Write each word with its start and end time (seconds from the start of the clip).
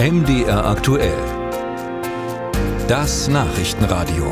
MDR 0.00 0.64
aktuell. 0.64 1.18
Das 2.86 3.26
Nachrichtenradio. 3.26 4.30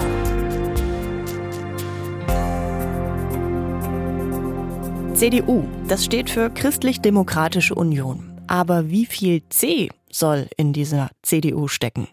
CDU, 5.15 5.65
das 5.89 6.05
steht 6.05 6.31
für 6.31 6.51
Christlich-Demokratische 6.51 7.75
Union. 7.75 8.41
Aber 8.47 8.91
wie 8.91 9.07
viel 9.07 9.43
C 9.49 9.89
soll 10.09 10.49
in 10.57 10.73
dieser 10.73 11.11
CDU 11.23 11.67
stecken? 11.67 12.07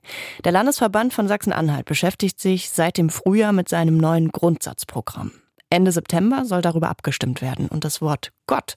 Der 0.44 0.52
Landesverband 0.52 1.14
von 1.14 1.28
Sachsen-Anhalt 1.28 1.86
beschäftigt 1.86 2.42
sich 2.42 2.72
seit 2.72 2.98
dem 2.98 3.12
Frühjahr 3.12 3.54
mit 3.54 3.70
seinem 3.70 3.98
neuen 3.98 4.32
Grundsatzprogramm. 4.32 5.32
Ende 5.70 5.92
September 5.92 6.46
soll 6.46 6.64
darüber 6.64 6.90
abgestimmt 6.90 7.44
werden. 7.44 7.68
Und 7.68 7.86
das 7.86 8.02
Wort 8.02 8.32
Gott, 8.48 8.74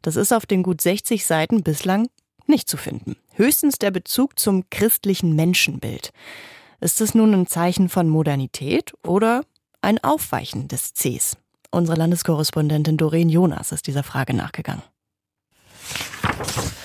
das 0.00 0.14
ist 0.14 0.32
auf 0.32 0.46
den 0.46 0.62
gut 0.62 0.80
60 0.80 1.26
Seiten 1.26 1.64
bislang 1.64 2.06
nicht 2.46 2.68
zu 2.68 2.76
finden. 2.76 3.16
Höchstens 3.34 3.78
der 3.78 3.90
Bezug 3.90 4.38
zum 4.38 4.64
christlichen 4.70 5.34
Menschenbild. 5.34 6.12
Ist 6.80 7.00
es 7.00 7.14
nun 7.14 7.32
ein 7.32 7.46
Zeichen 7.46 7.88
von 7.88 8.08
Modernität 8.08 8.92
oder 9.04 9.42
ein 9.80 10.02
Aufweichen 10.02 10.68
des 10.68 10.94
Cs? 10.94 11.36
Unsere 11.70 11.96
Landeskorrespondentin 11.96 12.96
Doreen 12.96 13.28
Jonas 13.28 13.72
ist 13.72 13.86
dieser 13.86 14.02
Frage 14.02 14.34
nachgegangen. 14.34 14.82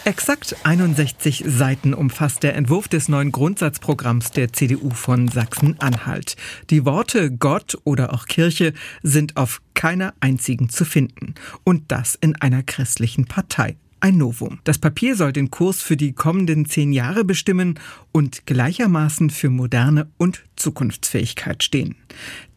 Exakt 0.05 0.55
61 0.63 1.43
Seiten 1.45 1.94
umfasst 1.94 2.41
der 2.44 2.55
Entwurf 2.55 2.88
des 2.88 3.09
neuen 3.09 3.33
Grundsatzprogramms 3.33 4.31
der 4.31 4.53
CDU 4.53 4.91
von 4.91 5.27
Sachsen-Anhalt. 5.27 6.38
Die 6.69 6.85
Worte 6.85 7.30
Gott 7.30 7.77
oder 7.83 8.13
auch 8.13 8.25
Kirche 8.27 8.73
sind 9.03 9.35
auf 9.35 9.61
keiner 9.73 10.13
einzigen 10.21 10.69
zu 10.69 10.85
finden. 10.85 11.35
Und 11.66 11.91
das 11.91 12.16
in 12.16 12.35
einer 12.38 12.63
christlichen 12.63 13.25
Partei 13.25 13.75
ein 13.99 14.17
Novum. 14.17 14.59
Das 14.63 14.77
Papier 14.77 15.15
soll 15.15 15.33
den 15.33 15.51
Kurs 15.51 15.81
für 15.81 15.97
die 15.97 16.13
kommenden 16.13 16.65
zehn 16.65 16.93
Jahre 16.93 17.23
bestimmen 17.23 17.79
und 18.11 18.45
gleichermaßen 18.45 19.30
für 19.30 19.49
Moderne 19.49 20.08
und 20.17 20.44
Zukunftsfähigkeit 20.55 21.63
stehen. 21.63 21.95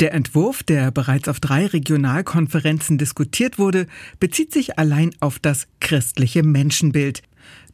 Der 0.00 0.12
Entwurf, 0.12 0.62
der 0.62 0.90
bereits 0.90 1.28
auf 1.28 1.40
drei 1.40 1.66
Regionalkonferenzen 1.66 2.98
diskutiert 2.98 3.58
wurde, 3.58 3.86
bezieht 4.18 4.52
sich 4.52 4.78
allein 4.78 5.10
auf 5.20 5.38
das 5.38 5.66
christliche 5.80 6.42
Menschenbild. 6.42 7.22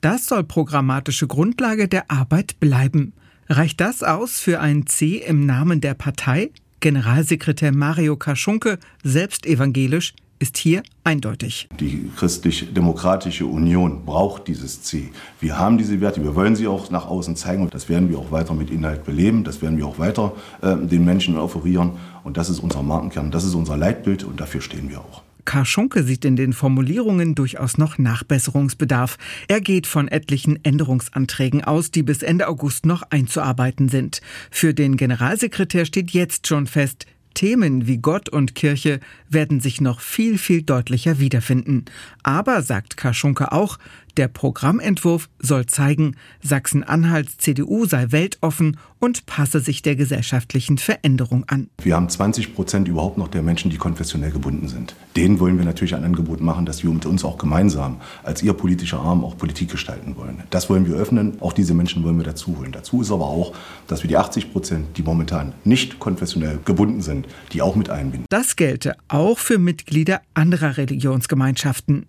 Das 0.00 0.26
soll 0.26 0.44
programmatische 0.44 1.26
Grundlage 1.26 1.88
der 1.88 2.10
Arbeit 2.10 2.60
bleiben. 2.60 3.12
Reicht 3.48 3.80
das 3.80 4.02
aus 4.02 4.40
für 4.40 4.60
ein 4.60 4.86
C 4.86 5.16
im 5.16 5.46
Namen 5.46 5.80
der 5.80 5.94
Partei? 5.94 6.50
Generalsekretär 6.80 7.74
Mario 7.74 8.16
Kaschunke, 8.16 8.78
selbst 9.02 9.46
evangelisch, 9.46 10.14
ist 10.38 10.56
hier 10.56 10.82
eindeutig. 11.04 11.68
Die 11.80 12.10
christlich-demokratische 12.16 13.46
Union 13.46 14.04
braucht 14.04 14.48
dieses 14.48 14.82
C. 14.82 15.10
Wir 15.40 15.58
haben 15.58 15.78
diese 15.78 16.00
Werte, 16.00 16.22
wir 16.22 16.34
wollen 16.34 16.56
sie 16.56 16.66
auch 16.66 16.90
nach 16.90 17.06
außen 17.06 17.36
zeigen 17.36 17.62
und 17.62 17.74
das 17.74 17.88
werden 17.88 18.08
wir 18.08 18.18
auch 18.18 18.30
weiter 18.30 18.54
mit 18.54 18.70
Inhalt 18.70 19.04
beleben, 19.04 19.44
das 19.44 19.62
werden 19.62 19.78
wir 19.78 19.86
auch 19.86 19.98
weiter 19.98 20.32
äh, 20.62 20.76
den 20.76 21.04
Menschen 21.04 21.36
offerieren 21.38 21.92
und 22.24 22.36
das 22.36 22.48
ist 22.50 22.60
unser 22.60 22.82
Markenkern, 22.82 23.30
das 23.30 23.44
ist 23.44 23.54
unser 23.54 23.76
Leitbild 23.76 24.24
und 24.24 24.40
dafür 24.40 24.60
stehen 24.60 24.90
wir 24.90 25.00
auch. 25.00 25.22
Karl 25.46 25.64
Schunke 25.64 26.02
sieht 26.02 26.24
in 26.24 26.36
den 26.36 26.52
Formulierungen 26.52 27.34
durchaus 27.34 27.78
noch 27.78 27.98
Nachbesserungsbedarf. 27.98 29.16
Er 29.48 29.60
geht 29.60 29.86
von 29.86 30.08
etlichen 30.08 30.62
Änderungsanträgen 30.64 31.64
aus, 31.64 31.92
die 31.92 32.02
bis 32.02 32.22
Ende 32.22 32.48
August 32.48 32.84
noch 32.84 33.04
einzuarbeiten 33.10 33.88
sind. 33.88 34.20
Für 34.50 34.74
den 34.74 34.96
Generalsekretär 34.96 35.86
steht 35.86 36.10
jetzt 36.10 36.48
schon 36.48 36.66
fest, 36.66 37.06
Themen 37.36 37.86
wie 37.86 37.98
Gott 37.98 38.28
und 38.30 38.54
Kirche 38.54 38.98
werden 39.28 39.60
sich 39.60 39.80
noch 39.80 40.00
viel, 40.00 40.38
viel 40.38 40.62
deutlicher 40.62 41.20
wiederfinden. 41.20 41.84
Aber, 42.22 42.62
sagt 42.62 42.96
Kaschunke 42.96 43.52
auch, 43.52 43.78
der 44.16 44.28
Programmentwurf 44.28 45.28
soll 45.38 45.66
zeigen, 45.66 46.16
Sachsen-Anhalts 46.42 47.38
CDU 47.38 47.86
sei 47.86 48.06
weltoffen 48.10 48.76
und 48.98 49.26
passe 49.26 49.60
sich 49.60 49.82
der 49.82 49.94
gesellschaftlichen 49.94 50.78
Veränderung 50.78 51.44
an. 51.48 51.68
Wir 51.82 51.96
haben 51.96 52.08
20 52.08 52.54
Prozent 52.54 52.88
überhaupt 52.88 53.18
noch 53.18 53.28
der 53.28 53.42
Menschen, 53.42 53.70
die 53.70 53.76
konfessionell 53.76 54.30
gebunden 54.30 54.68
sind. 54.68 54.96
Denen 55.16 55.38
wollen 55.38 55.58
wir 55.58 55.64
natürlich 55.64 55.94
ein 55.94 56.04
Angebot 56.04 56.40
machen, 56.40 56.66
dass 56.66 56.82
wir 56.82 56.90
mit 56.90 57.04
uns 57.06 57.24
auch 57.24 57.38
gemeinsam 57.38 58.00
als 58.22 58.42
ihr 58.42 58.52
politischer 58.54 59.00
Arm 59.00 59.24
auch 59.24 59.36
Politik 59.36 59.70
gestalten 59.70 60.16
wollen. 60.16 60.42
Das 60.50 60.70
wollen 60.70 60.86
wir 60.86 60.96
öffnen. 60.96 61.40
Auch 61.40 61.52
diese 61.52 61.74
Menschen 61.74 62.04
wollen 62.04 62.16
wir 62.16 62.24
dazu 62.24 62.58
holen. 62.58 62.72
Dazu 62.72 63.02
ist 63.02 63.10
aber 63.10 63.26
auch, 63.26 63.54
dass 63.86 64.02
wir 64.02 64.08
die 64.08 64.16
80 64.16 64.52
Prozent, 64.52 64.96
die 64.96 65.02
momentan 65.02 65.52
nicht 65.64 65.98
konfessionell 65.98 66.58
gebunden 66.64 67.02
sind, 67.02 67.26
die 67.52 67.62
auch 67.62 67.76
mit 67.76 67.90
einbinden. 67.90 68.26
Das 68.30 68.56
gelte 68.56 68.96
auch 69.08 69.38
für 69.38 69.58
Mitglieder 69.58 70.22
anderer 70.34 70.76
Religionsgemeinschaften. 70.76 72.06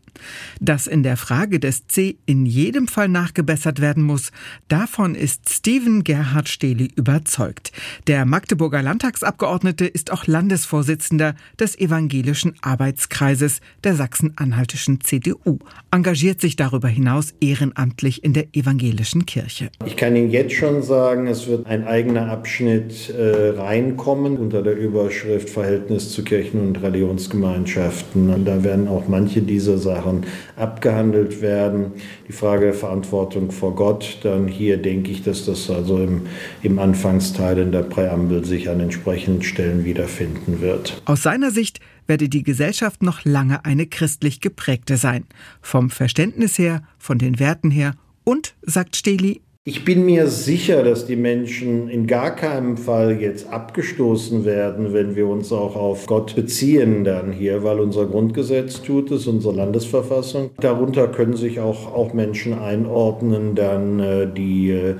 Dass 0.59 0.87
in 0.87 1.03
der 1.03 1.15
Frage 1.15 1.59
des 1.59 1.85
C 1.97 2.19
in 2.27 2.45
jedem 2.45 2.87
Fall 2.87 3.07
nachgebessert 3.07 3.81
werden 3.81 4.03
muss, 4.03 4.31
davon 4.67 5.15
ist 5.15 5.49
Steven 5.49 6.03
Gerhard 6.03 6.47
Stehli 6.47 6.91
überzeugt. 6.95 7.71
Der 8.05 8.23
Magdeburger 8.23 8.83
Landtagsabgeordnete 8.83 9.87
ist 9.87 10.11
auch 10.11 10.27
Landesvorsitzender 10.27 11.33
des 11.59 11.75
Evangelischen 11.79 12.53
Arbeitskreises 12.61 13.61
der 13.83 13.95
sachsen-anhaltischen 13.95 15.01
CDU, 15.01 15.57
engagiert 15.89 16.39
sich 16.39 16.55
darüber 16.55 16.87
hinaus 16.87 17.33
ehrenamtlich 17.41 18.23
in 18.23 18.33
der 18.33 18.45
evangelischen 18.53 19.25
Kirche. 19.25 19.71
Ich 19.83 19.97
kann 19.97 20.15
Ihnen 20.15 20.29
jetzt 20.29 20.53
schon 20.53 20.83
sagen, 20.83 21.25
es 21.25 21.47
wird 21.47 21.65
ein 21.65 21.83
eigener 21.87 22.29
Abschnitt 22.29 23.09
äh, 23.09 23.59
reinkommen 23.59 24.37
unter 24.37 24.61
der 24.61 24.77
Überschrift 24.77 25.49
Verhältnis 25.49 26.11
zu 26.11 26.23
Kirchen 26.23 26.61
und 26.61 26.79
Religionsgemeinschaften. 26.83 28.31
Und 28.31 28.45
da 28.45 28.63
werden 28.63 28.87
auch 28.87 29.07
manche 29.07 29.41
dieser 29.41 29.79
Sachen 29.79 30.27
abgehandelt 30.55 31.41
werden. 31.41 31.86
Die 32.27 32.33
Frage 32.33 32.65
der 32.65 32.73
Verantwortung 32.73 33.51
vor 33.51 33.75
Gott, 33.75 34.19
dann 34.23 34.47
hier 34.47 34.77
denke 34.77 35.11
ich, 35.11 35.23
dass 35.23 35.45
das 35.45 35.69
also 35.69 35.99
im, 35.99 36.27
im 36.63 36.79
Anfangsteil 36.79 37.57
in 37.57 37.71
der 37.71 37.83
Präambel 37.83 38.45
sich 38.45 38.69
an 38.69 38.79
entsprechenden 38.79 39.43
Stellen 39.43 39.85
wiederfinden 39.85 40.61
wird. 40.61 41.01
Aus 41.05 41.23
seiner 41.23 41.51
Sicht 41.51 41.79
werde 42.07 42.29
die 42.29 42.43
Gesellschaft 42.43 43.03
noch 43.03 43.25
lange 43.25 43.65
eine 43.65 43.85
christlich 43.85 44.41
geprägte 44.41 44.97
sein. 44.97 45.25
Vom 45.61 45.89
Verständnis 45.89 46.57
her, 46.57 46.83
von 46.97 47.17
den 47.17 47.39
Werten 47.39 47.71
her 47.71 47.93
und, 48.23 48.55
sagt 48.61 48.95
Steli, 48.95 49.41
ich 49.67 49.83
bin 49.83 50.05
mir 50.05 50.29
sicher, 50.29 50.81
dass 50.81 51.07
die 51.07 51.17
Menschen 51.17 51.89
in 51.89 52.07
gar 52.07 52.33
keinem 52.33 52.77
Fall 52.77 53.19
jetzt 53.19 53.49
abgestoßen 53.49 54.45
werden, 54.45 54.93
wenn 54.93 55.17
wir 55.17 55.27
uns 55.27 55.51
auch 55.51 55.75
auf 55.75 56.05
Gott 56.05 56.35
beziehen 56.35 57.03
dann 57.03 57.33
hier, 57.33 57.65
weil 57.65 57.81
unser 57.81 58.05
Grundgesetz 58.05 58.81
tut 58.81 59.11
es, 59.11 59.27
unsere 59.27 59.53
Landesverfassung. 59.53 60.51
Darunter 60.61 61.09
können 61.09 61.35
sich 61.35 61.59
auch, 61.59 61.93
auch 61.93 62.13
Menschen 62.13 62.57
einordnen, 62.57 63.55
dann 63.55 63.99
äh, 63.99 64.33
die 64.33 64.69
äh, 64.69 64.95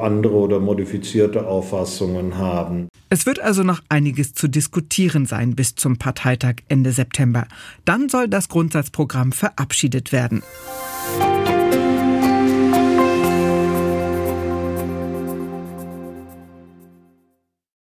andere 0.00 0.34
oder 0.34 0.58
modifizierte 0.58 1.46
Auffassungen 1.46 2.36
haben. 2.38 2.88
Es 3.08 3.24
wird 3.24 3.38
also 3.38 3.62
noch 3.62 3.82
einiges 3.88 4.34
zu 4.34 4.48
diskutieren 4.48 5.26
sein 5.26 5.54
bis 5.54 5.76
zum 5.76 5.98
Parteitag 5.98 6.56
Ende 6.68 6.90
September. 6.90 7.46
Dann 7.84 8.08
soll 8.08 8.26
das 8.26 8.48
Grundsatzprogramm 8.48 9.30
verabschiedet 9.30 10.10
werden. 10.10 10.42